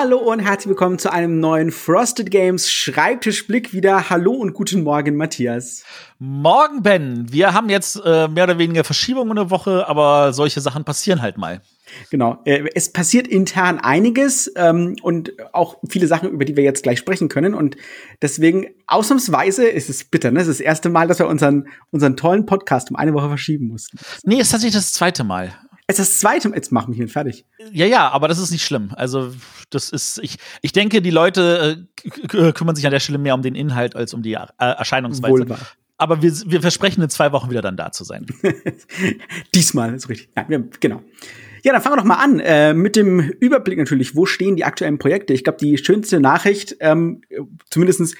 [0.00, 4.10] Hallo und herzlich willkommen zu einem neuen Frosted Games Schreibtischblick wieder.
[4.10, 5.82] Hallo und guten Morgen, Matthias.
[6.20, 7.26] Morgen, Ben.
[7.32, 11.36] Wir haben jetzt äh, mehr oder weniger Verschiebungen eine Woche, aber solche Sachen passieren halt
[11.36, 11.62] mal.
[12.10, 12.38] Genau.
[12.44, 17.00] Äh, es passiert intern einiges ähm, und auch viele Sachen, über die wir jetzt gleich
[17.00, 17.54] sprechen können.
[17.54, 17.76] Und
[18.22, 20.42] deswegen, ausnahmsweise, ist es bitter, ne?
[20.42, 23.66] Es ist das erste Mal, dass wir unseren, unseren tollen Podcast um eine Woche verschieben
[23.66, 23.98] mussten.
[24.22, 25.58] Nee, es ist tatsächlich das zweite Mal.
[25.90, 26.56] Es ist das zweite Mal.
[26.56, 27.46] Jetzt machen wir ihn fertig.
[27.72, 28.92] Ja, ja, aber das ist nicht schlimm.
[28.94, 29.32] Also,
[29.70, 33.40] das ist, ich, ich denke, die Leute äh, kümmern sich an der Stelle mehr um
[33.40, 35.32] den Inhalt als um die äh, Erscheinungsweise.
[35.32, 35.58] Wohlbar.
[35.96, 38.26] Aber wir, wir versprechen in zwei Wochen wieder dann da zu sein.
[39.54, 40.28] Diesmal ist richtig.
[40.36, 41.02] Ja, wir, genau.
[41.64, 44.14] Ja, dann fangen wir doch mal an äh, mit dem Überblick natürlich.
[44.14, 45.32] Wo stehen die aktuellen Projekte?
[45.32, 47.22] Ich glaube, die schönste Nachricht, ähm,
[47.70, 48.14] zumindestens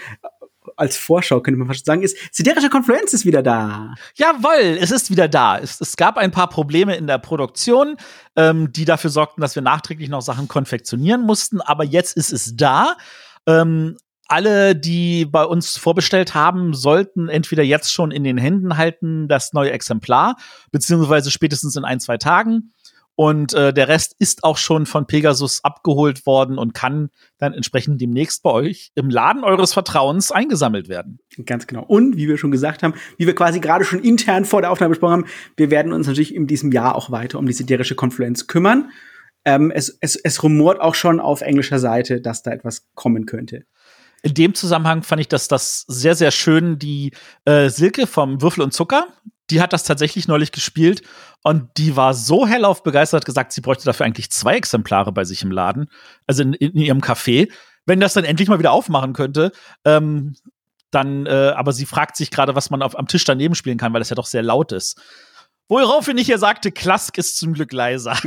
[0.79, 3.95] als Vorschau könnte man fast sagen, ist, Siderische Konfluenz ist wieder da.
[4.15, 5.59] Jawoll, es ist wieder da.
[5.59, 7.97] Es, es gab ein paar Probleme in der Produktion,
[8.37, 12.57] ähm, die dafür sorgten, dass wir nachträglich noch Sachen konfektionieren mussten, aber jetzt ist es
[12.57, 12.97] da.
[13.47, 13.97] Ähm,
[14.29, 19.55] alle, die bei uns vorbestellt haben, sollten entweder jetzt schon in den Händen halten das
[19.55, 20.37] neue Exemplar,
[20.71, 22.75] beziehungsweise spätestens in ein, zwei Tagen.
[23.21, 28.01] Und äh, der Rest ist auch schon von Pegasus abgeholt worden und kann dann entsprechend
[28.01, 31.19] demnächst bei euch im Laden eures Vertrauens eingesammelt werden.
[31.45, 31.83] Ganz genau.
[31.83, 34.91] Und wie wir schon gesagt haben, wie wir quasi gerade schon intern vor der Aufnahme
[34.91, 38.47] besprochen haben, wir werden uns natürlich in diesem Jahr auch weiter um die siderische Konfluenz
[38.47, 38.93] kümmern.
[39.45, 43.65] Ähm, es, es, es rumort auch schon auf englischer Seite, dass da etwas kommen könnte.
[44.23, 46.79] In dem Zusammenhang fand ich das, das sehr, sehr schön.
[46.79, 47.11] Die
[47.47, 49.09] äh, Silke vom Würfel und Zucker,
[49.51, 51.03] die hat das tatsächlich neulich gespielt
[51.43, 55.43] und die war so hellauf begeistert, gesagt, sie bräuchte dafür eigentlich zwei Exemplare bei sich
[55.43, 55.91] im Laden,
[56.27, 57.51] also in, in ihrem Café.
[57.87, 59.53] Wenn das dann endlich mal wieder aufmachen könnte,
[59.85, 60.37] ähm,
[60.91, 63.93] dann, äh, aber sie fragt sich gerade, was man auf, am Tisch daneben spielen kann,
[63.93, 65.01] weil das ja doch sehr laut ist.
[65.69, 68.17] Woraufhin ich ihr sagte, Klask ist zum Glück leiser.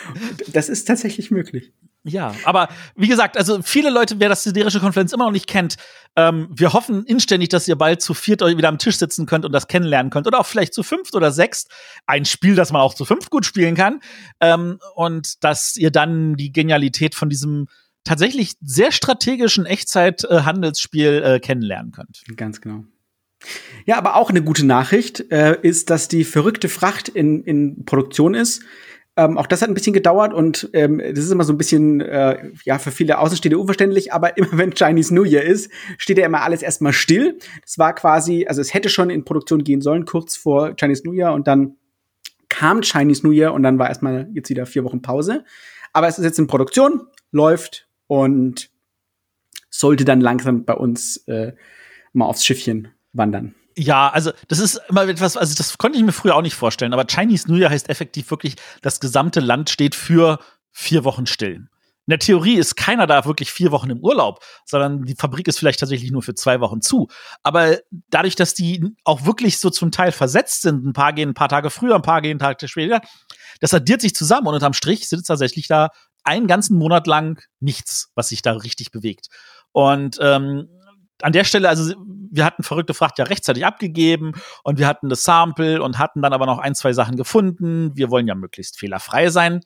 [0.52, 1.72] das ist tatsächlich möglich.
[2.04, 5.76] Ja, aber wie gesagt, also viele Leute, wer das siderische Konferenz immer noch nicht kennt,
[6.16, 9.52] ähm, wir hoffen inständig, dass ihr bald zu viert wieder am Tisch sitzen könnt und
[9.52, 10.26] das kennenlernen könnt.
[10.26, 11.70] Oder auch vielleicht zu fünft oder sechst.
[12.06, 14.00] Ein Spiel, das man auch zu fünft gut spielen kann.
[14.40, 17.68] Ähm, und dass ihr dann die Genialität von diesem
[18.02, 22.24] tatsächlich sehr strategischen Echtzeit-Handelsspiel äh, kennenlernen könnt.
[22.36, 22.84] Ganz genau.
[23.86, 28.34] Ja, aber auch eine gute Nachricht äh, ist, dass die verrückte Fracht in, in Produktion
[28.34, 28.62] ist.
[29.14, 32.00] Ähm, auch das hat ein bisschen gedauert und ähm, das ist immer so ein bisschen,
[32.00, 36.24] äh, ja, für viele Außenstehende unverständlich, aber immer wenn Chinese New Year ist, steht ja
[36.24, 37.38] immer alles erstmal still.
[37.60, 41.12] Das war quasi, also es hätte schon in Produktion gehen sollen, kurz vor Chinese New
[41.12, 41.76] Year und dann
[42.48, 45.44] kam Chinese New Year und dann war erstmal jetzt wieder vier Wochen Pause.
[45.92, 47.02] Aber es ist jetzt in Produktion,
[47.32, 48.70] läuft und
[49.68, 51.52] sollte dann langsam bei uns äh,
[52.14, 53.54] mal aufs Schiffchen wandern.
[53.76, 56.92] Ja, also das ist immer etwas, also das konnte ich mir früher auch nicht vorstellen,
[56.92, 60.38] aber Chinese New Year heißt effektiv wirklich, das gesamte Land steht für
[60.70, 61.68] vier Wochen still.
[62.06, 65.58] In der Theorie ist keiner da wirklich vier Wochen im Urlaub, sondern die Fabrik ist
[65.58, 67.06] vielleicht tatsächlich nur für zwei Wochen zu.
[67.44, 67.78] Aber
[68.10, 71.48] dadurch, dass die auch wirklich so zum Teil versetzt sind, ein paar gehen ein paar
[71.48, 73.02] Tage früher, ein paar gehen Tage später,
[73.60, 75.90] das addiert sich zusammen und unterm Strich sitzt tatsächlich da
[76.24, 79.28] einen ganzen Monat lang nichts, was sich da richtig bewegt.
[79.70, 80.68] Und ähm,
[81.22, 81.94] an der Stelle, also
[82.32, 84.32] wir hatten verrückte Fracht ja rechtzeitig abgegeben
[84.64, 87.92] und wir hatten das Sample und hatten dann aber noch ein, zwei Sachen gefunden.
[87.94, 89.60] Wir wollen ja möglichst fehlerfrei sein.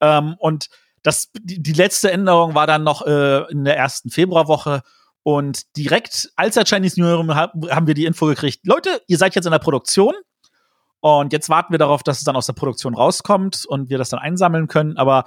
[0.00, 0.68] Ähm, und
[1.02, 4.82] das, die, die, letzte Änderung war dann noch äh, in der ersten Februarwoche.
[5.22, 9.34] Und direkt als der Chinese New Year haben wir die Info gekriegt, Leute, ihr seid
[9.34, 10.14] jetzt in der Produktion.
[11.00, 14.10] Und jetzt warten wir darauf, dass es dann aus der Produktion rauskommt und wir das
[14.10, 14.96] dann einsammeln können.
[14.96, 15.24] Aber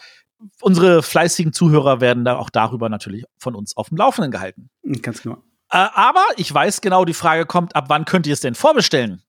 [0.61, 4.69] unsere fleißigen Zuhörer werden da auch darüber natürlich von uns auf dem Laufenden gehalten.
[5.01, 5.37] Ganz genau.
[5.71, 9.23] Äh, aber ich weiß genau, die Frage kommt, ab wann könnt ihr es denn vorbestellen?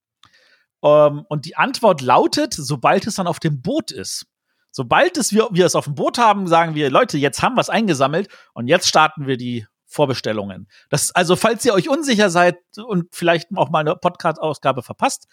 [0.83, 4.27] Ähm, und die Antwort lautet, sobald es dann auf dem Boot ist.
[4.71, 7.63] Sobald es wir, wir es auf dem Boot haben, sagen wir, Leute, jetzt haben wir
[7.63, 10.69] es eingesammelt und jetzt starten wir die Vorbestellungen.
[10.91, 15.29] Das, also, falls ihr euch unsicher seid und vielleicht auch mal eine Podcast-Ausgabe verpasst,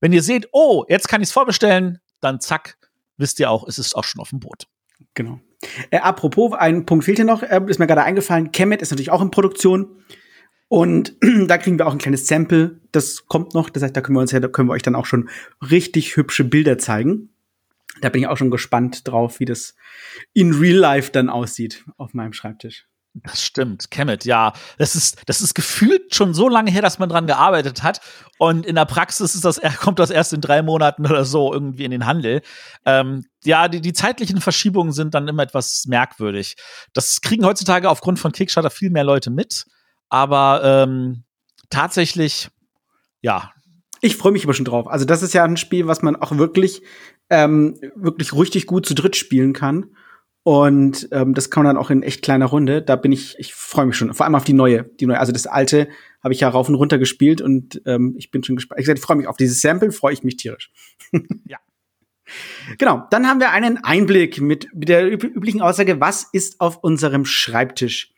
[0.00, 2.78] wenn ihr seht, oh, jetzt kann ich es vorbestellen, dann zack,
[3.18, 4.64] wisst ihr auch, es ist auch schon auf dem Boot.
[5.14, 5.40] Genau.
[5.90, 8.52] Äh, apropos, ein Punkt fehlt hier noch, äh, ist mir gerade eingefallen.
[8.52, 10.02] Kemet ist natürlich auch in Produktion.
[10.68, 11.16] Und
[11.46, 12.80] da kriegen wir auch ein kleines Sample.
[12.92, 13.70] Das kommt noch.
[13.70, 15.28] Das heißt, da können wir uns ja, da können wir euch dann auch schon
[15.70, 17.30] richtig hübsche Bilder zeigen.
[18.00, 19.74] Da bin ich auch schon gespannt drauf, wie das
[20.32, 22.86] in Real Life dann aussieht auf meinem Schreibtisch.
[23.14, 24.52] Das stimmt, Kemet, ja.
[24.76, 28.00] Das ist, das ist gefühlt schon so lange her, dass man dran gearbeitet hat.
[28.38, 31.84] Und in der Praxis ist das, kommt das erst in drei Monaten oder so irgendwie
[31.84, 32.42] in den Handel.
[32.84, 36.56] Ähm, ja, die, die zeitlichen Verschiebungen sind dann immer etwas merkwürdig.
[36.92, 39.66] Das kriegen heutzutage aufgrund von Kickstarter viel mehr Leute mit.
[40.08, 41.24] Aber ähm,
[41.70, 42.48] tatsächlich,
[43.20, 43.52] ja.
[44.00, 44.86] Ich freue mich aber schon drauf.
[44.86, 46.82] Also, das ist ja ein Spiel, was man auch wirklich,
[47.30, 49.86] ähm, wirklich richtig gut zu dritt spielen kann.
[50.44, 52.80] Und ähm, das kann man dann auch in echt kleiner Runde.
[52.80, 54.14] Da bin ich, ich freue mich schon.
[54.14, 54.84] Vor allem auf die neue.
[54.84, 55.18] Die neue.
[55.18, 55.88] Also das alte
[56.22, 58.80] habe ich ja rauf und runter gespielt und ähm, ich bin schon gespannt.
[58.80, 60.70] Ich, ich freue mich auf dieses Sample, freue ich mich tierisch.
[61.44, 61.58] ja.
[62.76, 67.24] Genau, dann haben wir einen Einblick mit, mit der üblichen Aussage, was ist auf unserem
[67.24, 68.12] Schreibtisch?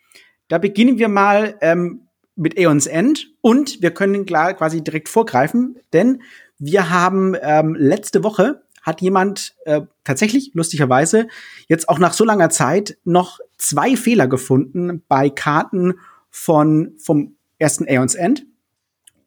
[0.51, 5.77] Da beginnen wir mal ähm, mit Aeons End und wir können klar quasi direkt vorgreifen,
[5.93, 6.23] denn
[6.59, 11.29] wir haben ähm, letzte Woche hat jemand äh, tatsächlich, lustigerweise,
[11.69, 15.93] jetzt auch nach so langer Zeit noch zwei Fehler gefunden bei Karten
[16.29, 18.45] von, vom ersten Aeons End.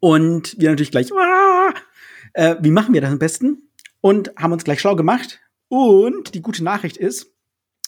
[0.00, 1.10] Und wir natürlich gleich,
[2.34, 3.70] äh, wie machen wir das am besten?
[4.02, 5.40] Und haben uns gleich schlau gemacht.
[5.68, 7.32] Und die gute Nachricht ist,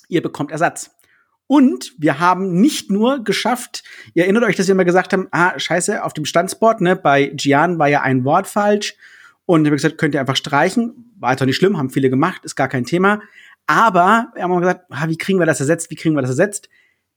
[0.08, 0.95] ihr bekommt Ersatz.
[1.46, 3.84] Und wir haben nicht nur geschafft,
[4.14, 7.30] ihr erinnert euch, dass wir mal gesagt haben, ah, scheiße, auf dem Standsport, ne, bei
[7.34, 8.94] Gian war ja ein Wort falsch.
[9.44, 11.12] Und ich habe gesagt, könnt ihr einfach streichen.
[11.18, 13.20] War jetzt auch nicht schlimm, haben viele gemacht, ist gar kein Thema.
[13.66, 15.90] Aber wir haben gesagt, ah, wie kriegen wir das ersetzt?
[15.90, 16.68] Wie kriegen wir das ersetzt?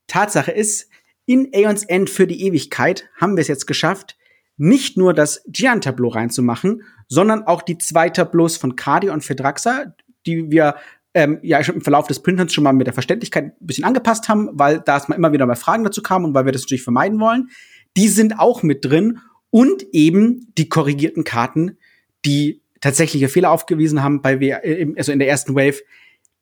[0.06, 0.88] Tatsache ist,
[1.26, 4.16] in Aeons End für die Ewigkeit haben wir es jetzt geschafft,
[4.56, 9.94] nicht nur das Gian-Tableau reinzumachen, sondern auch die zwei Tableaus von Cardi und Fedraxa,
[10.26, 10.76] die wir
[11.14, 14.50] ähm, ja im Verlauf des Printerns schon mal mit der Verständlichkeit ein bisschen angepasst haben,
[14.52, 16.84] weil da es mal immer wieder mal Fragen dazu kamen und weil wir das natürlich
[16.84, 17.50] vermeiden wollen.
[17.96, 19.18] Die sind auch mit drin
[19.50, 21.78] und eben die korrigierten Karten,
[22.24, 25.82] die tatsächliche Fehler aufgewiesen haben, bei wir, äh, also in der ersten Wave,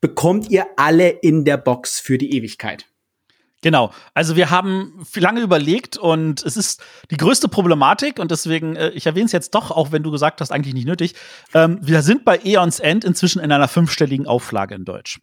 [0.01, 2.87] bekommt ihr alle in der Box für die Ewigkeit.
[3.61, 3.93] Genau.
[4.15, 9.07] Also wir haben lange überlegt und es ist die größte Problematik und deswegen, äh, ich
[9.07, 11.15] erwähne es jetzt doch, auch wenn du gesagt hast, eigentlich nicht nötig.
[11.55, 15.19] Ähm, wir sind bei Eons End inzwischen in einer fünfstelligen Auflage in Deutsch.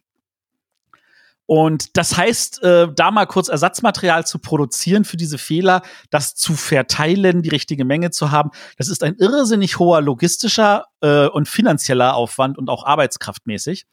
[1.46, 6.54] Und das heißt, äh, da mal kurz Ersatzmaterial zu produzieren für diese Fehler, das zu
[6.54, 12.16] verteilen, die richtige Menge zu haben, das ist ein irrsinnig hoher logistischer äh, und finanzieller
[12.16, 13.86] Aufwand und auch arbeitskraftmäßig.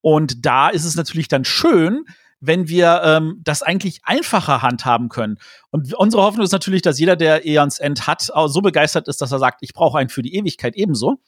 [0.00, 2.04] Und da ist es natürlich dann schön,
[2.46, 5.38] wenn wir ähm, das eigentlich einfacher handhaben können.
[5.70, 9.32] Und unsere Hoffnung ist natürlich, dass jeder, der Eons End hat, so begeistert ist, dass
[9.32, 11.20] er sagt, ich brauche einen für die Ewigkeit ebenso.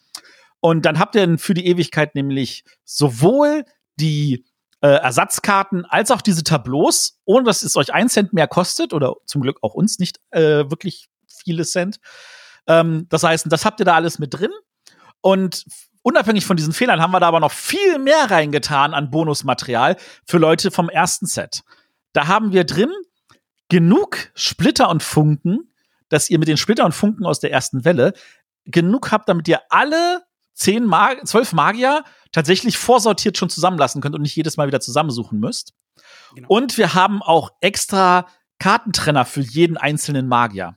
[0.60, 3.64] Und dann habt ihr für die Ewigkeit nämlich sowohl
[3.98, 4.44] die
[4.80, 9.14] äh, Ersatzkarten als auch diese Tableaus, ohne dass es euch ein Cent mehr kostet oder
[9.26, 11.98] zum Glück auch uns nicht äh, wirklich viele Cent.
[12.66, 14.50] Ähm, das heißt, das habt ihr da alles mit drin.
[15.20, 15.64] Und
[16.06, 20.38] unabhängig von diesen Fehlern haben wir da aber noch viel mehr reingetan an Bonusmaterial für
[20.38, 21.64] Leute vom ersten Set.
[22.12, 22.92] Da haben wir drin
[23.68, 25.74] genug Splitter und Funken,
[26.08, 28.12] dass ihr mit den Splitter und Funken aus der ersten Welle
[28.66, 30.22] genug habt, damit ihr alle
[30.54, 35.40] zehn Mag zwölf Magier tatsächlich vorsortiert schon zusammenlassen könnt und nicht jedes Mal wieder zusammensuchen
[35.40, 35.74] müsst.
[36.36, 36.46] Genau.
[36.48, 38.28] Und wir haben auch extra
[38.60, 40.76] Kartentrenner für jeden einzelnen Magier.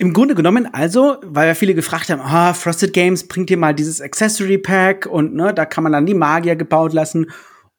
[0.00, 3.74] Im Grunde genommen also, weil ja viele gefragt haben, ah, Frosted Games bringt dir mal
[3.74, 7.26] dieses Accessory Pack und ne, da kann man dann die Magier gebaut lassen.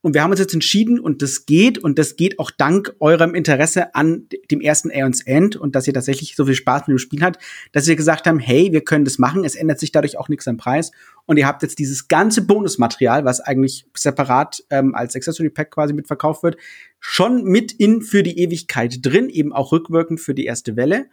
[0.02, 3.34] Und wir haben uns jetzt entschieden und das geht und das geht auch dank eurem
[3.34, 7.00] Interesse an dem ersten Aeons End und dass ihr tatsächlich so viel Spaß mit dem
[7.00, 7.42] Spiel habt,
[7.72, 10.48] dass wir gesagt haben, hey, wir können das machen, es ändert sich dadurch auch nichts
[10.48, 10.92] am Preis.
[11.26, 15.96] Und ihr habt jetzt dieses ganze Bonusmaterial, was eigentlich separat ähm, als Accessory Pack quasi
[15.96, 16.58] mitverkauft wird,
[17.00, 21.08] schon mit in für die Ewigkeit drin, eben auch rückwirkend für die erste Welle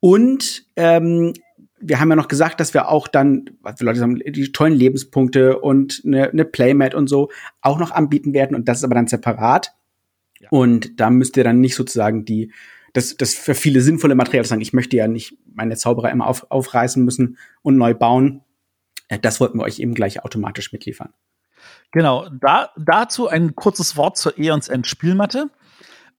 [0.00, 1.32] und ähm,
[1.80, 4.74] wir haben ja noch gesagt, dass wir auch dann, was wir Leute sagen, die tollen
[4.74, 7.30] Lebenspunkte und eine, eine Playmat und so
[7.60, 8.56] auch noch anbieten werden.
[8.56, 9.74] Und das ist aber dann separat.
[10.40, 10.48] Ja.
[10.50, 12.52] Und da müsst ihr dann nicht sozusagen die,
[12.92, 16.50] das, das für viele sinnvolle Material sagen, ich möchte ja nicht meine Zauberer immer auf,
[16.50, 18.42] aufreißen müssen und neu bauen.
[19.08, 21.12] Äh, das wollten wir euch eben gleich automatisch mitliefern.
[21.90, 25.50] Genau, da, dazu ein kurzes Wort zur Eons End Spielmatte.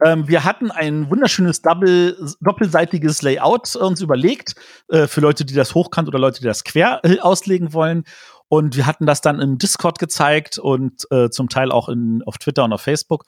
[0.03, 4.55] Ähm, wir hatten ein wunderschönes Double, doppelseitiges Layout uns überlegt,
[4.89, 8.05] äh, für Leute, die das hochkant oder Leute, die das quer äh, auslegen wollen.
[8.47, 12.37] Und wir hatten das dann im Discord gezeigt und äh, zum Teil auch in, auf
[12.37, 13.25] Twitter und auf Facebook.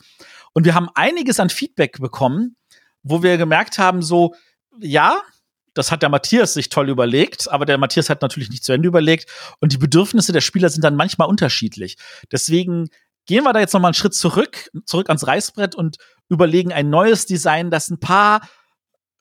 [0.54, 2.56] Und wir haben einiges an Feedback bekommen,
[3.04, 4.34] wo wir gemerkt haben, so,
[4.80, 5.22] ja,
[5.74, 8.88] das hat der Matthias sich toll überlegt, aber der Matthias hat natürlich nicht zu Ende
[8.88, 11.98] überlegt und die Bedürfnisse der Spieler sind dann manchmal unterschiedlich.
[12.32, 12.90] Deswegen
[13.26, 15.98] gehen wir da jetzt noch mal einen Schritt zurück, zurück ans Reißbrett und
[16.32, 18.42] überlegen ein neues Design, das ein paar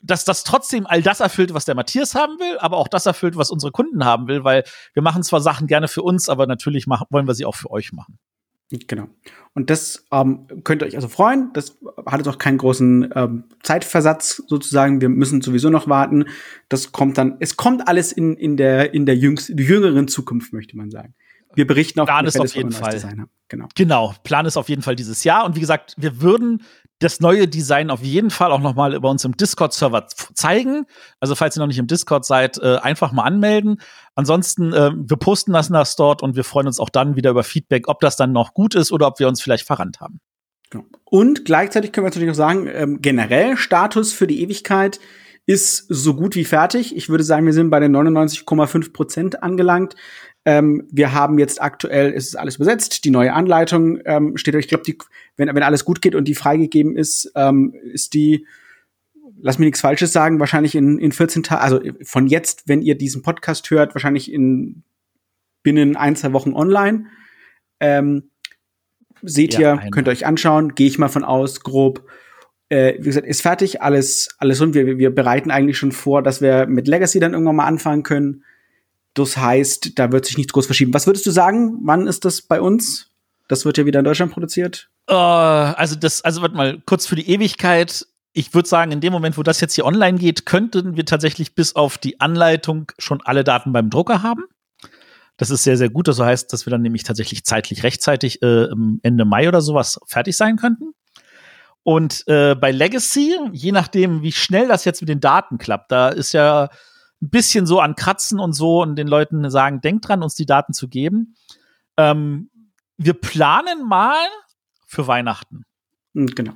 [0.02, 3.36] dass das trotzdem all das erfüllt, was der Matthias haben will, aber auch das erfüllt,
[3.36, 4.64] was unsere Kunden haben will, weil
[4.94, 7.70] wir machen zwar Sachen gerne für uns, aber natürlich machen, wollen wir sie auch für
[7.70, 8.18] euch machen.
[8.70, 9.08] Genau.
[9.52, 11.50] Und das ähm, könnt ihr euch also freuen.
[11.54, 15.00] Das hat jetzt auch keinen großen ähm, Zeitversatz sozusagen.
[15.00, 16.26] Wir müssen sowieso noch warten,
[16.68, 20.76] das kommt dann, es kommt alles in, in der, in der jüngst, jüngeren Zukunft, möchte
[20.76, 21.14] man sagen.
[21.54, 23.00] Wir berichten auch, Plan ist auf jeden Fall.
[23.48, 23.66] Genau.
[23.74, 25.44] genau, Plan ist auf jeden Fall dieses Jahr.
[25.44, 26.62] Und wie gesagt, wir würden
[27.00, 30.86] das neue Design auf jeden Fall auch noch mal über uns im Discord-Server zeigen.
[31.18, 33.80] Also falls ihr noch nicht im Discord seid, äh, einfach mal anmelden.
[34.14, 37.42] Ansonsten, äh, wir posten das das dort und wir freuen uns auch dann wieder über
[37.42, 40.20] Feedback, ob das dann noch gut ist oder ob wir uns vielleicht verrannt haben.
[40.68, 40.84] Genau.
[41.04, 45.00] Und gleichzeitig können wir natürlich auch sagen, ähm, generell Status für die Ewigkeit
[45.46, 46.94] ist so gut wie fertig.
[46.96, 49.96] Ich würde sagen, wir sind bei den 99,5 Prozent angelangt.
[50.44, 54.68] Ähm, wir haben jetzt aktuell, ist es alles besetzt, die neue Anleitung ähm, steht, ich
[54.68, 54.84] glaube,
[55.36, 58.46] wenn, wenn alles gut geht und die freigegeben ist, ähm, ist die,
[59.38, 62.96] lass mich nichts Falsches sagen, wahrscheinlich in, in 14 Tagen, also von jetzt, wenn ihr
[62.96, 64.82] diesen Podcast hört, wahrscheinlich in
[65.62, 67.06] binnen ein, zwei Wochen online.
[67.80, 68.30] Ähm,
[69.22, 69.90] seht ja, ihr, einmal.
[69.90, 72.06] könnt ihr euch anschauen, gehe ich mal von aus, grob.
[72.68, 76.40] Äh, wie gesagt, ist fertig, alles, alles und wir, wir bereiten eigentlich schon vor, dass
[76.40, 78.44] wir mit Legacy dann irgendwann mal anfangen können.
[79.14, 80.94] Das heißt, da wird sich nichts groß verschieben.
[80.94, 81.80] Was würdest du sagen?
[81.82, 83.10] Wann ist das bei uns?
[83.48, 84.88] Das wird ja wieder in Deutschland produziert.
[85.10, 88.06] Uh, also das, also warte mal, kurz für die Ewigkeit.
[88.32, 91.56] Ich würde sagen, in dem Moment, wo das jetzt hier online geht, könnten wir tatsächlich
[91.56, 94.44] bis auf die Anleitung schon alle Daten beim Drucker haben.
[95.36, 96.06] Das ist sehr, sehr gut.
[96.06, 98.68] Das heißt, dass wir dann nämlich tatsächlich zeitlich rechtzeitig äh,
[99.02, 100.92] Ende Mai oder sowas fertig sein könnten.
[101.82, 106.10] Und äh, bei Legacy, je nachdem, wie schnell das jetzt mit den Daten klappt, da
[106.10, 106.68] ist ja
[107.22, 110.46] ein bisschen so an Kratzen und so und den Leuten sagen, denkt dran, uns die
[110.46, 111.34] Daten zu geben.
[111.96, 112.50] Ähm,
[112.96, 114.26] wir planen mal
[114.86, 115.64] für Weihnachten.
[116.14, 116.52] Hm, genau.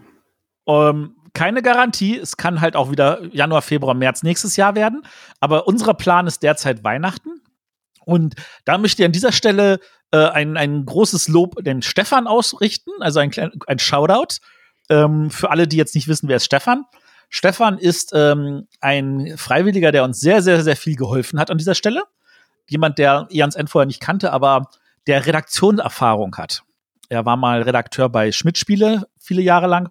[0.66, 2.16] Ähm, keine Garantie.
[2.16, 5.06] Es kann halt auch wieder Januar, Februar, März nächstes Jahr werden.
[5.40, 7.42] Aber unser Plan ist derzeit Weihnachten.
[8.04, 9.80] Und da möchte ich an dieser Stelle
[10.12, 13.33] äh, ein, ein großes Lob den Stefan ausrichten, also ein,
[13.66, 14.37] ein Shoutout.
[14.90, 16.85] Ähm, für alle, die jetzt nicht wissen, wer ist Stefan.
[17.28, 21.74] Stefan ist ähm, ein Freiwilliger, der uns sehr, sehr, sehr viel geholfen hat an dieser
[21.74, 22.04] Stelle.
[22.68, 24.70] Jemand, der Jans End vorher nicht kannte, aber
[25.06, 26.62] der Redaktionserfahrung hat.
[27.08, 29.90] Er war mal Redakteur bei Schmidt Spiele viele Jahre lang.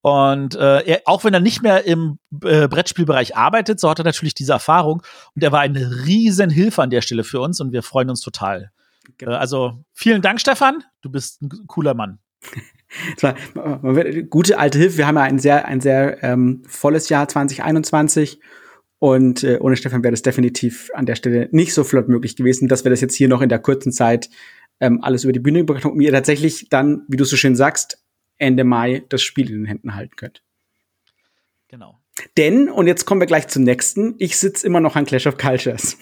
[0.00, 4.04] Und äh, er, auch wenn er nicht mehr im äh, Brettspielbereich arbeitet, so hat er
[4.04, 5.02] natürlich diese Erfahrung.
[5.34, 8.20] Und er war eine riesen Hilfe an der Stelle für uns und wir freuen uns
[8.20, 8.70] total.
[9.18, 9.32] Genau.
[9.32, 10.84] Äh, also vielen Dank, Stefan.
[11.02, 12.20] Du bist ein cooler Mann.
[13.20, 13.34] war,
[14.30, 14.98] gute alte Hilfe.
[14.98, 18.40] Wir haben ja ein sehr, ein sehr ähm, volles Jahr 2021.
[18.98, 22.68] Und äh, ohne Stefan wäre das definitiv an der Stelle nicht so flott möglich gewesen,
[22.68, 24.28] dass wir das jetzt hier noch in der kurzen Zeit
[24.80, 27.54] ähm, alles über die Bühne gebracht haben und ihr tatsächlich dann, wie du so schön
[27.54, 28.02] sagst,
[28.38, 30.42] Ende Mai das Spiel in den Händen halten könnt.
[31.68, 31.98] Genau.
[32.36, 35.38] Denn, und jetzt kommen wir gleich zum nächsten, ich sitze immer noch an Clash of
[35.38, 35.96] Cultures.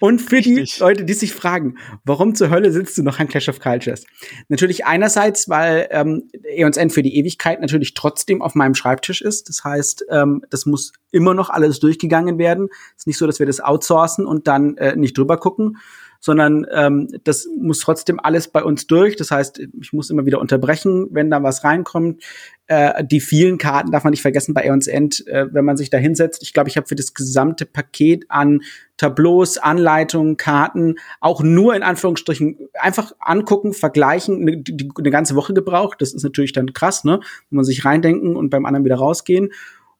[0.00, 0.74] Und für Richtig.
[0.74, 4.04] die Leute, die sich fragen, warum zur Hölle sitzt du noch an Clash of Cultures?
[4.48, 9.48] Natürlich einerseits, weil ähm, Eons End für die Ewigkeit natürlich trotzdem auf meinem Schreibtisch ist.
[9.48, 12.68] Das heißt, ähm, das muss immer noch alles durchgegangen werden.
[12.96, 15.78] Es ist nicht so, dass wir das outsourcen und dann äh, nicht drüber gucken,
[16.20, 19.16] sondern ähm, das muss trotzdem alles bei uns durch.
[19.16, 22.22] Das heißt, ich muss immer wieder unterbrechen, wenn da was reinkommt.
[22.68, 25.90] Äh, die vielen Karten darf man nicht vergessen bei Aeons End, äh, wenn man sich
[25.90, 26.42] da hinsetzt.
[26.42, 28.62] Ich glaube, ich habe für das gesamte Paket an
[28.96, 35.54] Tableaus, Anleitungen, Karten, auch nur in Anführungsstrichen einfach angucken, vergleichen, eine, die, eine ganze Woche
[35.54, 36.00] gebraucht.
[36.00, 37.20] Das ist natürlich dann krass, ne?
[37.50, 39.50] Wenn man sich reindenken und beim anderen wieder rausgehen.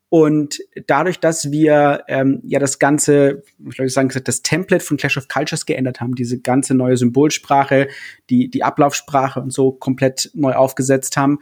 [0.09, 5.17] Und dadurch, dass wir ähm, ja das ganze, ich würde sagen, das Template von Clash
[5.17, 7.89] of Cultures geändert haben, diese ganze neue Symbolsprache,
[8.31, 11.41] die, die Ablaufsprache und so komplett neu aufgesetzt haben,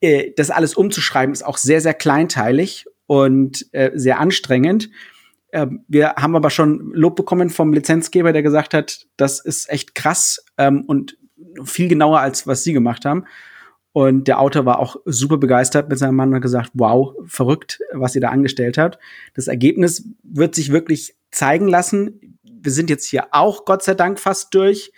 [0.00, 4.90] äh, das alles umzuschreiben, ist auch sehr, sehr kleinteilig und äh, sehr anstrengend.
[5.48, 9.94] Äh, wir haben aber schon Lob bekommen vom Lizenzgeber, der gesagt hat, das ist echt
[9.94, 11.16] krass ähm, und
[11.64, 13.24] viel genauer als was sie gemacht haben.
[13.92, 17.80] Und der Autor war auch super begeistert mit seinem Mann und hat gesagt, wow, verrückt,
[17.92, 18.98] was ihr da angestellt habt.
[19.34, 22.38] Das Ergebnis wird sich wirklich zeigen lassen.
[22.42, 24.92] Wir sind jetzt hier auch Gott sei Dank fast durch.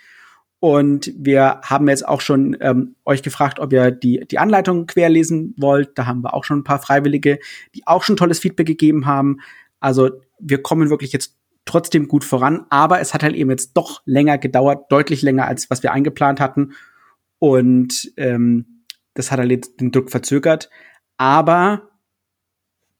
[0.59, 5.53] Und wir haben jetzt auch schon ähm, euch gefragt, ob ihr die, die Anleitung querlesen
[5.57, 5.97] wollt.
[5.97, 7.39] Da haben wir auch schon ein paar Freiwillige,
[7.75, 9.41] die auch schon tolles Feedback gegeben haben.
[9.79, 10.09] Also
[10.39, 14.37] wir kommen wirklich jetzt trotzdem gut voran, aber es hat halt eben jetzt doch länger
[14.37, 16.73] gedauert, deutlich länger als was wir eingeplant hatten.
[17.39, 18.74] Und ähm,
[19.15, 20.69] das hat halt den Druck verzögert.
[21.17, 21.89] Aber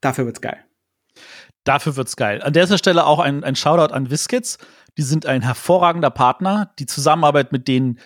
[0.01, 0.65] dafür wird's geil.
[1.63, 2.41] Dafür wird's geil.
[2.41, 4.57] An dieser Stelle auch ein, ein Shoutout an Wiskits.
[4.97, 6.73] Die sind ein hervorragender Partner.
[6.79, 7.99] Die Zusammenarbeit mit denen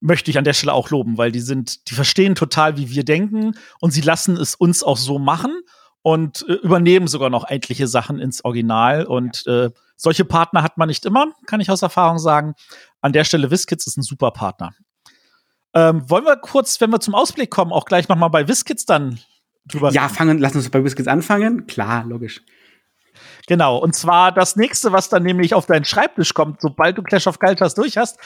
[0.00, 3.04] möchte ich an der Stelle auch loben, weil die sind, die verstehen total, wie wir
[3.04, 5.62] denken und sie lassen es uns auch so machen
[6.02, 9.06] und äh, übernehmen sogar noch etliche Sachen ins Original.
[9.06, 9.64] Und ja.
[9.64, 12.54] äh, solche Partner hat man nicht immer, kann ich aus Erfahrung sagen.
[13.00, 14.72] An der Stelle Wiskits ist ein super Partner.
[15.76, 18.86] Ähm, wollen wir kurz, wenn wir zum Ausblick kommen, auch gleich noch mal bei Wiskits
[18.86, 19.20] dann
[19.66, 21.66] drüber Ja, fangen, lass uns bei Wiskits anfangen.
[21.66, 22.40] Klar, logisch.
[23.46, 23.76] Genau.
[23.76, 27.38] Und zwar das nächste, was dann nämlich auf deinen Schreibtisch kommt, sobald du Clash of
[27.38, 28.18] Cultures durch hast,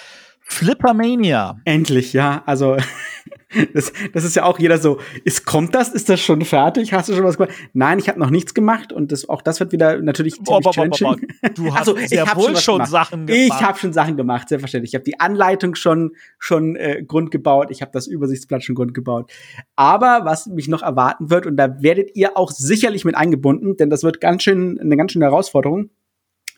[0.50, 1.60] Flippermania.
[1.64, 2.42] Endlich, ja.
[2.44, 2.76] Also,
[3.72, 5.90] das, das ist ja auch jeder so, ist, kommt das?
[5.90, 6.92] Ist das schon fertig?
[6.92, 7.54] Hast du schon was gemacht?
[7.72, 10.72] Nein, ich habe noch nichts gemacht und das, auch das wird wieder natürlich ziemlich Boah,
[10.74, 11.16] boah, boah.
[11.54, 12.86] Du hast Also, sehr ich hab wohl schon schon.
[12.86, 13.42] Sachen gemacht.
[13.46, 14.90] Ich habe schon Sachen gemacht, selbstverständlich.
[14.90, 17.68] Ich habe die Anleitung schon schon äh, Grund gebaut.
[17.70, 19.30] Ich habe das Übersichtsblatt schon Grund gebaut.
[19.76, 23.88] Aber was mich noch erwarten wird und da werdet ihr auch sicherlich mit eingebunden, denn
[23.88, 25.90] das wird ganz schön eine ganz schöne Herausforderung,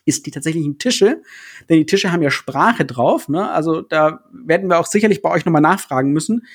[0.05, 1.21] ist die tatsächlichen Tische,
[1.69, 3.29] denn die Tische haben ja Sprache drauf.
[3.29, 3.49] Ne?
[3.49, 6.45] Also da werden wir auch sicherlich bei euch nochmal nachfragen müssen.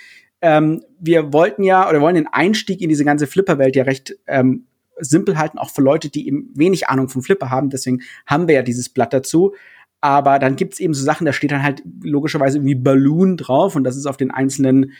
[0.40, 4.66] Ähm, wir wollten ja oder wollen den Einstieg in diese ganze Flipper-Welt ja recht ähm,
[5.00, 7.70] simpel halten, auch für Leute, die eben wenig Ahnung vom Flipper haben.
[7.70, 9.54] Deswegen haben wir ja dieses Blatt dazu.
[10.00, 13.82] Aber dann gibt's eben so Sachen, da steht dann halt logischerweise irgendwie Balloon drauf und
[13.82, 14.92] das ist auf den einzelnen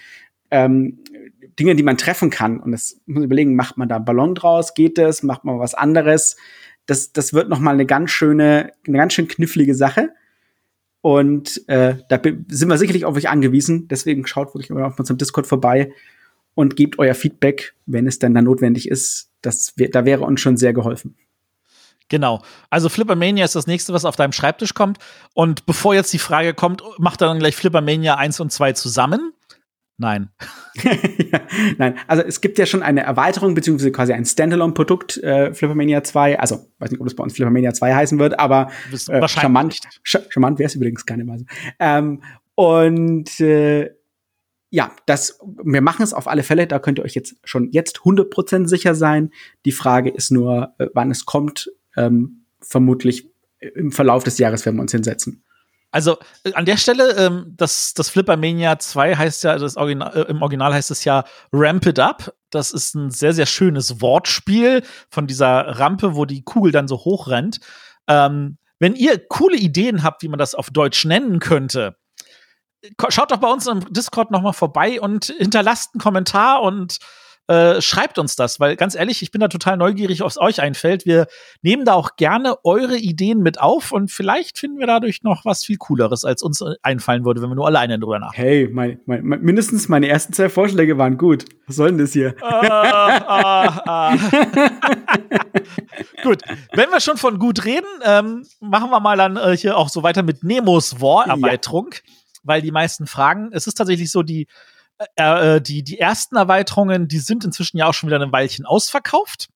[0.51, 0.99] ähm,
[1.59, 2.59] Dingen, die man treffen kann.
[2.59, 4.75] Und das muss man überlegen, macht man da einen Ballon draus?
[4.75, 5.23] Geht das?
[5.23, 6.37] Macht man was anderes?
[6.89, 10.11] Das, das wird noch mal eine ganz schöne, eine ganz schön knifflige Sache.
[11.03, 13.89] Und äh, da sind wir sicherlich auf euch angewiesen.
[13.89, 15.93] Deswegen schaut wirklich mal auf unserem Discord vorbei
[16.55, 19.31] und gebt euer Feedback, wenn es denn dann notwendig ist.
[19.43, 21.15] Das da wäre uns schon sehr geholfen.
[22.09, 22.43] Genau.
[22.71, 24.99] Also Flippermania ist das nächste, was auf deinem Schreibtisch kommt.
[25.35, 29.35] Und bevor jetzt die Frage kommt, macht dann gleich Flippermania 1 und 2 zusammen?
[30.01, 30.31] Nein.
[30.85, 31.41] ja,
[31.77, 36.39] nein, also es gibt ja schon eine Erweiterung, beziehungsweise quasi ein Standalone-Produkt, äh, Flippermania 2.
[36.39, 39.81] Also, weiß nicht, ob es bei uns Flippermania 2 heißen wird, aber äh, wahrscheinlich charmant,
[40.05, 41.45] sch charmant wäre es übrigens mal so.
[41.81, 42.23] Ähm,
[42.55, 43.91] und äh,
[44.71, 47.99] ja, das, wir machen es auf alle Fälle, da könnt ihr euch jetzt schon jetzt
[47.99, 49.31] 100% sicher sein.
[49.65, 51.73] Die Frage ist nur, äh, wann es kommt.
[51.97, 55.43] Ähm, vermutlich im Verlauf des Jahres werden wir uns hinsetzen.
[55.91, 60.31] Also äh, an der Stelle, ähm, das, das Flippermania 2 heißt ja, das Original, äh,
[60.31, 62.35] im Original heißt es ja Ramp It Up.
[62.51, 66.97] Das ist ein sehr, sehr schönes Wortspiel von dieser Rampe, wo die Kugel dann so
[66.99, 67.61] hoch rennt.
[68.07, 71.97] Ähm, wenn ihr coole Ideen habt, wie man das auf Deutsch nennen könnte,
[73.09, 76.99] schaut doch bei uns im Discord noch mal vorbei und hinterlasst einen Kommentar und
[77.49, 81.07] äh, schreibt uns das, weil ganz ehrlich, ich bin da total neugierig, was euch einfällt.
[81.07, 81.27] Wir
[81.63, 85.65] nehmen da auch gerne eure Ideen mit auf und vielleicht finden wir dadurch noch was
[85.65, 88.49] viel Cooleres, als uns äh, einfallen würde, wenn wir nur alleine drüber nachdenken.
[88.49, 91.47] Hey, mein, mein, mindestens meine ersten zwei Vorschläge waren gut.
[91.67, 92.35] Was soll denn das hier?
[92.43, 94.17] ah, ah, ah.
[96.23, 96.43] Gut,
[96.73, 100.03] wenn wir schon von gut reden, ähm, machen wir mal dann äh, hier auch so
[100.03, 101.95] weiter mit Nemos War-Erweiterung,
[102.43, 104.47] weil die meisten Fragen, es ist tatsächlich so, die,
[105.17, 108.67] äh, äh, die, die ersten Erweiterungen, die sind inzwischen ja auch schon wieder ein Weilchen
[108.67, 109.49] ausverkauft.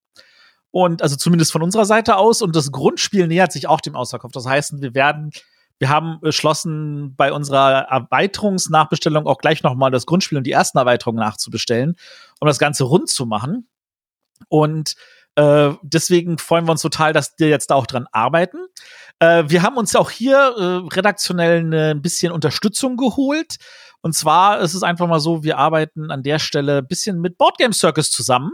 [0.70, 2.42] Und also zumindest von unserer Seite aus.
[2.42, 4.32] Und das Grundspiel nähert sich auch dem Ausverkauf.
[4.32, 5.30] Das heißt, wir werden,
[5.78, 11.20] wir haben beschlossen, bei unserer Erweiterungsnachbestellung auch gleich nochmal das Grundspiel und die ersten Erweiterungen
[11.20, 11.96] nachzubestellen,
[12.40, 13.68] um das Ganze rund zu machen.
[14.48, 14.94] Und
[15.34, 18.58] äh, deswegen freuen wir uns total, dass wir jetzt da auch dran arbeiten.
[19.18, 23.56] Äh, wir haben uns auch hier äh, redaktionell ne, ein bisschen Unterstützung geholt.
[24.02, 27.38] Und zwar ist es einfach mal so, wir arbeiten an der Stelle ein bisschen mit
[27.38, 28.52] Boardgame Circus zusammen.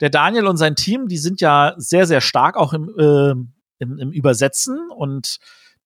[0.00, 3.30] Der Daniel und sein Team, die sind ja sehr, sehr stark auch im, äh,
[3.78, 5.38] im, im Übersetzen und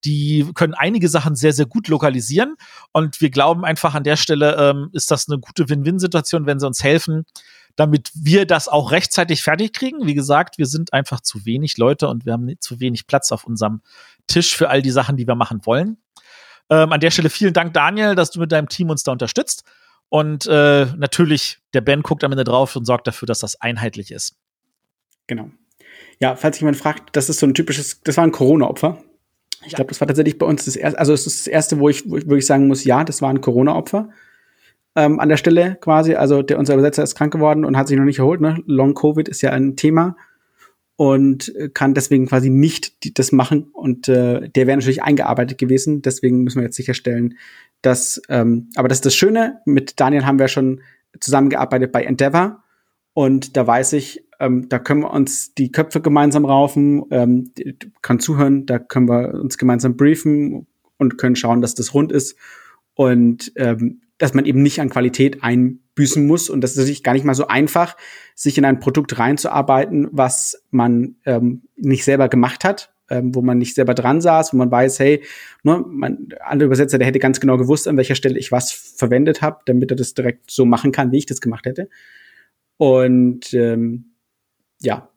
[0.05, 2.55] die können einige Sachen sehr, sehr gut lokalisieren.
[2.91, 6.67] Und wir glauben einfach an der Stelle ähm, ist das eine gute Win-Win-Situation, wenn sie
[6.67, 7.25] uns helfen,
[7.75, 10.05] damit wir das auch rechtzeitig fertig kriegen.
[10.05, 13.45] Wie gesagt, wir sind einfach zu wenig Leute und wir haben zu wenig Platz auf
[13.45, 13.81] unserem
[14.27, 15.97] Tisch für all die Sachen, die wir machen wollen.
[16.69, 19.63] Ähm, an der Stelle vielen Dank, Daniel, dass du mit deinem Team uns da unterstützt.
[20.09, 24.11] Und äh, natürlich, der Ben guckt am Ende drauf und sorgt dafür, dass das einheitlich
[24.11, 24.35] ist.
[25.27, 25.49] Genau.
[26.19, 28.99] Ja, falls jemand fragt, das ist so ein typisches, das war ein Corona-Opfer.
[29.65, 29.77] Ich Ja.
[29.77, 32.09] glaube, das war tatsächlich bei uns das erste, also es ist das erste, wo ich,
[32.09, 34.09] wo ich wirklich sagen muss, ja, das war ein Corona-Opfer.
[34.95, 37.97] Ähm, an der Stelle quasi, also der, unser Übersetzer ist krank geworden und hat sich
[37.97, 38.61] noch nicht erholt, ne?
[38.67, 40.15] Long Covid ist ja ein Thema
[40.95, 43.69] und äh, kann deswegen quasi nicht die, das machen.
[43.73, 47.37] Und äh, der wäre natürlich eingearbeitet gewesen, deswegen müssen wir jetzt sicherstellen,
[47.81, 50.81] dass, ähm, aber das ist das Schöne, mit Daniel haben wir schon
[51.19, 52.63] zusammengearbeitet bei Endeavor.
[53.13, 57.51] Und da weiß ich, ähm, da können wir uns die Köpfe gemeinsam raufen, ähm,
[58.01, 62.37] kann zuhören, da können wir uns gemeinsam briefen und können schauen, dass das rund ist.
[62.95, 65.43] Und ähm, dass man eben nicht an Qualität
[65.93, 66.49] einbüßen muss.
[66.49, 67.95] Und das ist natürlich gar nicht mal so einfach,
[68.35, 73.57] sich in ein Produkt reinzuarbeiten, was man ähm, nicht selber gemacht hat, ähm, wo man
[73.57, 75.23] nicht selber dran saß, wo man weiß, hey,
[75.63, 79.41] ne, man, andere Übersetzer, der hätte ganz genau gewusst, an welcher Stelle ich was verwendet
[79.41, 81.89] habe, damit er das direkt so machen kann, wie ich das gemacht hätte.
[82.77, 84.13] Und ähm,
[84.81, 85.09] ja,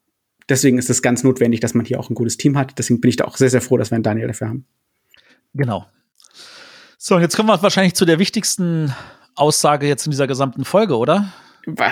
[0.49, 2.79] deswegen ist es ganz notwendig, dass man hier auch ein gutes Team hat.
[2.79, 4.67] Deswegen bin ich da auch sehr, sehr froh, dass wir einen Daniel dafür haben.
[5.55, 5.87] Genau.
[6.99, 8.93] So, jetzt kommen wir wahrscheinlich zu der wichtigsten
[9.37, 11.33] Aussage jetzt in dieser gesamten Folge, oder?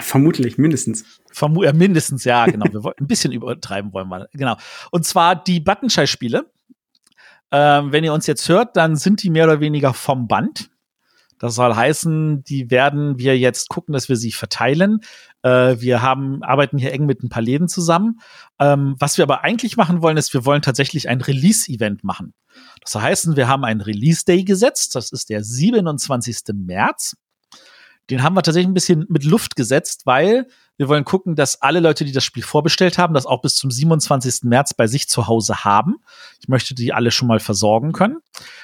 [0.03, 1.05] Vermutlich, mindestens.
[1.33, 2.67] Vermu äh, mindestens, ja, genau.
[2.71, 4.29] wir wollen, ein bisschen übertreiben wollen wir.
[4.33, 4.57] Genau.
[4.91, 6.51] Und zwar die Buttonschei-Spiele.
[7.51, 10.71] Ähm, wenn ihr uns jetzt hört, dann sind die mehr oder weniger vom Band.
[11.39, 15.01] Das soll heißen, die werden wir jetzt gucken, dass wir sie verteilen.
[15.43, 18.21] Äh, wir haben, arbeiten hier eng mit ein paar Läden zusammen.
[18.61, 22.33] Ähm, was wir aber eigentlich machen wollen, ist, wir wollen tatsächlich ein Release-Event machen.
[22.81, 24.95] Das soll heißen, wir haben einen Release-Day gesetzt.
[24.95, 26.55] Das ist der 27.
[26.55, 27.17] März.
[28.11, 31.81] Den haben wir tatsächlich ein bisschen mit Luft gesetzt, weil wir wollen gucken, dass alle
[31.81, 34.43] Leute, die das Spiel vorbestellt haben, das auch bis zum 27.
[34.43, 35.97] März bei sich zu Hause haben.
[36.40, 38.19] Ich möchte die alle schon mal versorgen können,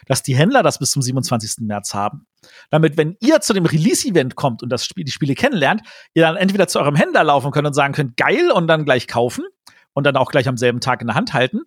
[0.07, 1.67] dass die Händler das bis zum 27.
[1.67, 2.27] März haben.
[2.71, 5.83] Damit, wenn ihr zu dem Release-Event kommt und das Spiel, die Spiele kennenlernt,
[6.15, 9.07] ihr dann entweder zu eurem Händler laufen könnt und sagen könnt, geil, und dann gleich
[9.07, 9.45] kaufen
[9.93, 11.61] und dann auch gleich am selben Tag in der Hand halten.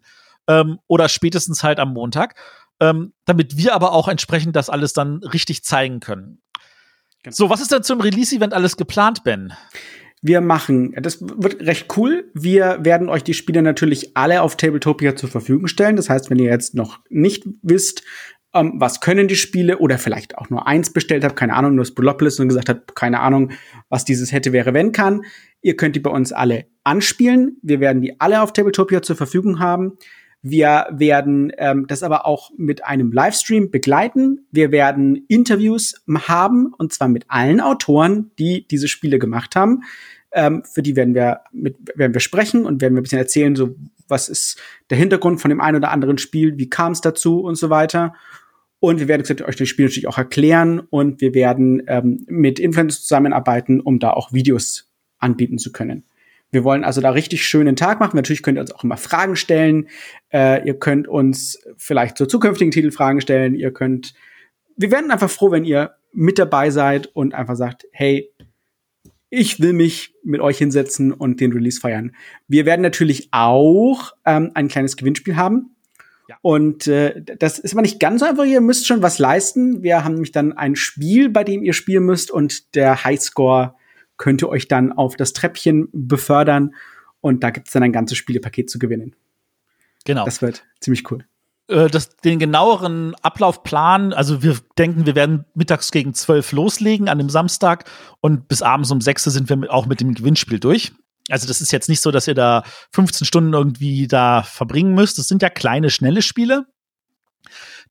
[0.47, 2.35] Ähm, oder spätestens halt am Montag.
[2.79, 6.41] Ähm, damit wir aber auch entsprechend das alles dann richtig zeigen können.
[7.23, 7.33] Genau.
[7.35, 9.53] So, was ist denn zum Release-Event alles geplant, Ben?
[10.21, 12.31] Wir machen, das wird recht cool.
[12.33, 15.97] Wir werden euch die Spiele natürlich alle auf Tabletopia zur Verfügung stellen.
[15.97, 18.03] Das heißt, wenn ihr jetzt noch nicht wisst,
[18.53, 21.85] ähm, was können die Spiele oder vielleicht auch nur eins bestellt habt, keine Ahnung, nur
[21.85, 23.51] Spolopolis und gesagt habt, keine Ahnung,
[23.89, 25.23] was dieses hätte, wäre, wenn kann.
[25.61, 27.57] Ihr könnt die bei uns alle anspielen.
[27.61, 29.97] Wir werden die alle auf Tabletopia zur Verfügung haben.
[30.45, 34.45] Wir werden ähm, das aber auch mit einem Livestream begleiten.
[34.51, 39.83] Wir werden Interviews haben, und zwar mit allen Autoren, die diese Spiele gemacht haben.
[40.33, 43.55] Ähm, für die werden wir, mit, werden wir sprechen und werden wir ein bisschen erzählen,
[43.55, 43.75] so
[44.09, 47.55] was ist der Hintergrund von dem einen oder anderen Spiel, wie kam es dazu und
[47.55, 48.13] so weiter.
[48.79, 52.89] Und wir werden euch das Spiel natürlich auch erklären und wir werden ähm, mit Influencern
[52.89, 56.03] zusammenarbeiten, um da auch Videos anbieten zu können.
[56.53, 58.15] Wir wollen also da richtig schönen Tag machen.
[58.15, 59.87] Natürlich könnt ihr uns auch immer Fragen stellen.
[60.31, 63.55] Äh, ihr könnt uns vielleicht zu zukünftigen Titel Fragen stellen.
[63.55, 64.13] Ihr könnt,
[64.77, 68.31] wir werden einfach froh, wenn ihr mit dabei seid und einfach sagt, hey,
[69.31, 72.15] ich will mich mit euch hinsetzen und den Release feiern.
[72.47, 75.75] Wir werden natürlich auch ähm, ein kleines Gewinnspiel haben.
[76.29, 76.37] Ja.
[76.43, 78.45] Und äh, das ist aber nicht ganz so einfach.
[78.45, 79.81] Ihr müsst schon was leisten.
[79.81, 83.73] Wir haben nämlich dann ein Spiel, bei dem ihr spielen müsst und der Highscore
[84.23, 86.75] könnt ihr euch dann auf das Treppchen befördern
[87.19, 89.17] und da gibt es dann ein ganzes Spielepaket zu gewinnen.
[90.05, 90.23] Genau.
[90.23, 91.25] Das wird ziemlich cool.
[91.67, 97.17] Äh, das, den genaueren Ablaufplan, also wir denken, wir werden mittags gegen zwölf loslegen an
[97.17, 97.83] dem Samstag
[98.21, 100.93] und bis abends um sechs sind wir auch mit dem Gewinnspiel durch.
[101.29, 105.17] Also das ist jetzt nicht so, dass ihr da 15 Stunden irgendwie da verbringen müsst.
[105.17, 106.65] Das sind ja kleine, schnelle Spiele.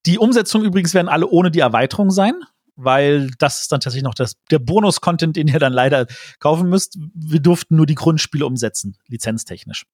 [0.07, 2.33] Die Umsetzung übrigens werden alle ohne die Erweiterung sein
[2.77, 6.07] weil das ist dann tatsächlich noch das, der Bonus-Content, den ihr dann leider
[6.39, 6.99] kaufen müsst.
[7.15, 9.85] Wir durften nur die Grundspiele umsetzen, lizenztechnisch.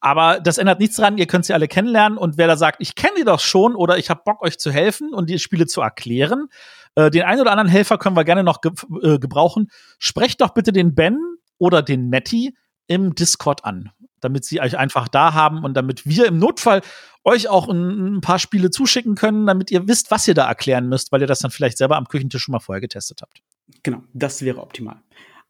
[0.00, 2.96] Aber das ändert nichts dran, ihr könnt sie alle kennenlernen und wer da sagt, ich
[2.96, 5.80] kenne die doch schon oder ich habe Bock, euch zu helfen und die Spiele zu
[5.80, 6.48] erklären,
[6.96, 9.70] äh, den einen oder anderen Helfer können wir gerne noch ge äh, gebrauchen.
[10.00, 11.20] Sprecht doch bitte den Ben
[11.58, 12.56] oder den Nettie
[12.88, 13.92] im Discord an,
[14.24, 16.80] damit sie euch einfach da haben und damit wir im Notfall
[17.24, 20.88] euch auch ein, ein, paar Spiele zuschicken können, damit ihr wisst, was ihr da erklären
[20.88, 23.42] müsst, weil ihr das dann vielleicht selber am Küchentisch schon mal vorher getestet habt.
[23.82, 24.96] Genau, das wäre optimal.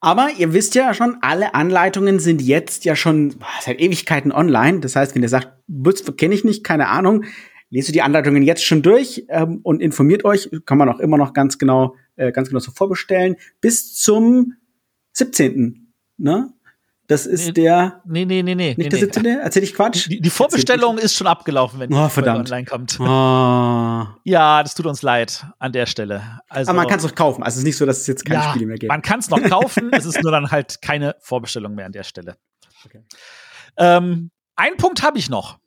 [0.01, 4.81] Aber ihr wisst ja schon, alle Anleitungen sind jetzt ja schon seit Ewigkeiten online.
[4.81, 5.53] Das heißt, wenn ihr sagt,
[6.17, 7.25] kenne ich nicht, keine Ahnung,
[7.71, 10.51] lest ihr die Anleitungen jetzt schon durch ähm, und informiert euch.
[10.67, 13.37] Kann man auch immer noch ganz genau, äh, ganz genau so vorbestellen.
[13.61, 14.55] Bis zum
[15.13, 15.93] 17.
[16.19, 16.53] Ne?
[17.13, 18.01] Das ist nee, der.
[18.07, 18.75] Nee, nee, nee, nee.
[18.75, 19.23] Nicht der 17.
[19.23, 19.37] Nee.
[19.43, 20.09] Erzähl ich Quatsch?
[20.09, 22.99] Die, die Vorbestellung ist schon abgelaufen, wenn oh, die online kommt.
[22.99, 24.07] Oh.
[24.25, 26.41] Ja, das tut uns leid an der Stelle.
[26.49, 27.43] Also, Aber man kann es noch kaufen.
[27.43, 28.89] Also es ist nicht so, dass es jetzt keine ja, Spiele mehr gibt.
[28.89, 32.05] Man kann es noch kaufen, es ist nur dann halt keine Vorbestellung mehr an der
[32.05, 32.39] Stelle.
[32.87, 33.03] Okay.
[33.77, 35.59] Ähm, einen Punkt habe ich noch.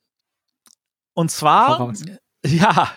[1.13, 1.93] Und zwar,
[2.43, 2.89] ja,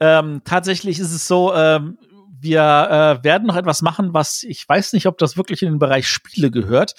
[0.00, 1.96] ähm, tatsächlich ist es so, ähm,
[2.40, 5.78] wir äh, werden noch etwas machen, was ich weiß nicht, ob das wirklich in den
[5.78, 6.96] Bereich Spiele gehört.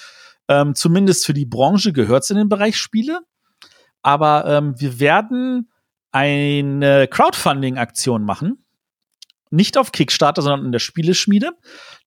[0.48, 3.20] Ähm, zumindest für die Branche gehört es in den Bereich Spiele.
[4.02, 5.70] Aber ähm, wir werden
[6.12, 8.64] eine Crowdfunding-Aktion machen.
[9.50, 11.52] Nicht auf Kickstarter, sondern in der Spieleschmiede.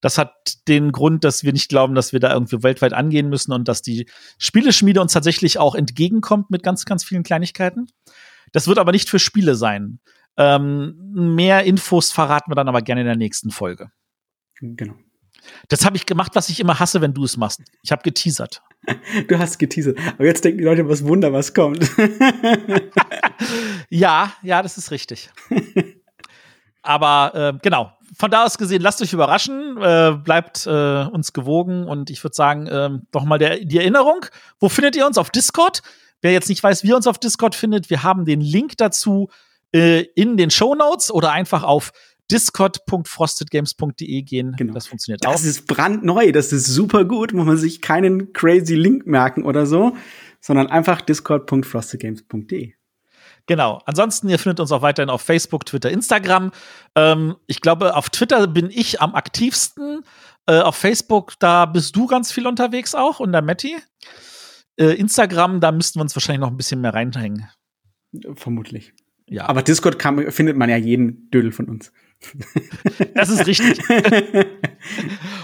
[0.02, 0.34] Das hat
[0.67, 3.82] den Grund, dass wir nicht glauben, dass wir da irgendwie weltweit angehen müssen und dass
[3.82, 7.88] die Spieleschmiede uns tatsächlich auch entgegenkommt mit ganz, ganz vielen Kleinigkeiten.
[8.52, 9.99] Das wird aber nicht für Spiele sein.
[10.38, 10.95] Ähm,
[11.36, 13.91] mehr Infos verraten wir dann aber gerne in der nächsten Folge.
[14.60, 14.95] Genau.
[15.67, 17.62] Das habe ich gemacht, was ich immer hasse, wenn du es machst.
[17.84, 18.62] Ich habe geteasert.
[19.28, 19.97] Du hast geteasert.
[20.13, 21.80] Aber jetzt denken die Leute, was Wunder, was kommt.
[23.89, 25.30] ja, ja, das ist richtig.
[26.82, 31.86] Aber äh, genau, von da aus gesehen, lasst euch überraschen, äh, bleibt äh, uns gewogen
[31.86, 34.25] und ich würde sagen, äh, doch mal der, die Erinnerung.
[34.60, 35.17] Wo findet ihr uns?
[35.17, 35.82] Auf Discord?
[36.21, 39.30] Wer jetzt nicht weiß, wie ihr uns auf Discord findet, wir haben den Link dazu
[39.73, 41.91] äh, in den Show Notes oder einfach auf
[42.32, 44.54] discord.frostedgames.de gehen.
[44.58, 44.74] Genau.
[44.74, 45.46] Das funktioniert Das auch.
[45.46, 49.96] ist brandneu, das ist super gut, muss man sich keinen crazy Link merken oder so,
[50.42, 52.74] sondern einfach discord.frostedgames.de.
[53.48, 53.82] Genau.
[53.86, 56.52] Ansonsten, ihr findet uns auch weiterhin auf Facebook, Twitter, Instagram.
[56.96, 60.04] Ähm, ich glaube, auf Twitter bin ich am aktivsten.
[60.46, 63.76] Äh, auf Facebook, da bist du ganz viel unterwegs auch und der Matti.
[64.80, 67.50] Äh, Instagram, da müssten wir uns wahrscheinlich noch ein bisschen mehr reinhängen.
[68.36, 68.94] Vermutlich.
[69.28, 71.92] Ja, Aber Discord kann, findet man ja jeden Dödel von uns.
[73.16, 73.80] Das ist richtig.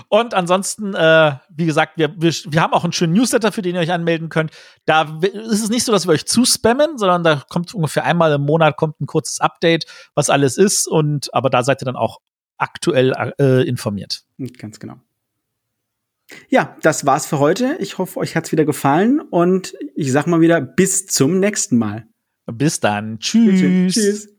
[0.10, 3.76] Und ansonsten, äh, wie gesagt, wir, wir, wir haben auch einen schönen Newsletter, für den
[3.76, 4.52] ihr euch anmelden könnt.
[4.86, 8.42] Da ist es nicht so, dass wir euch zuspammen, sondern da kommt ungefähr einmal im
[8.42, 9.86] Monat kommt ein kurzes Update,
[10.16, 10.88] was alles ist.
[10.88, 12.20] Und aber da seid ihr dann auch
[12.58, 14.24] aktuell äh, informiert.
[14.58, 14.96] Ganz genau.
[16.50, 17.78] Ja, das war's für heute.
[17.80, 22.08] Ich hoffe, euch hat's wieder gefallen und ich sag mal wieder bis zum nächsten Mal.
[22.48, 23.20] Bis dann.
[23.20, 23.94] Tschüss.
[23.94, 24.35] Tschüss.